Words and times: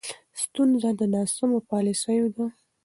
ستونزه 0.43 0.89
د 0.99 1.01
ناسمو 1.13 1.59
پالیسیو 1.69 2.27
ده. 2.35 2.45